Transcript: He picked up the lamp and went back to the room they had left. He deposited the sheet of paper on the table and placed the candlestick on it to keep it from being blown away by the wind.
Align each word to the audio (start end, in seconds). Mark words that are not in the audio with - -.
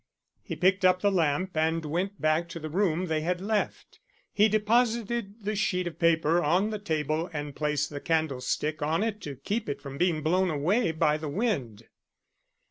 He 0.41 0.55
picked 0.55 0.83
up 0.83 1.01
the 1.03 1.11
lamp 1.11 1.55
and 1.55 1.85
went 1.85 2.19
back 2.19 2.49
to 2.49 2.59
the 2.59 2.71
room 2.71 3.05
they 3.05 3.21
had 3.21 3.39
left. 3.39 3.99
He 4.33 4.47
deposited 4.49 5.43
the 5.43 5.55
sheet 5.55 5.85
of 5.85 5.99
paper 5.99 6.41
on 6.43 6.71
the 6.71 6.79
table 6.79 7.29
and 7.31 7.55
placed 7.55 7.91
the 7.91 8.01
candlestick 8.01 8.81
on 8.81 9.03
it 9.03 9.21
to 9.21 9.35
keep 9.35 9.69
it 9.69 9.79
from 9.79 9.99
being 9.99 10.23
blown 10.23 10.49
away 10.49 10.91
by 10.91 11.17
the 11.17 11.29
wind. 11.29 11.87